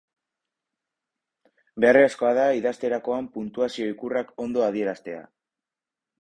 Beharrezkoa 1.85 2.31
da 2.39 2.45
idazterakoan 2.61 3.29
puntuazio-ikurrak 3.37 4.33
ondo 4.47 4.65
adieraztea. 4.71 5.23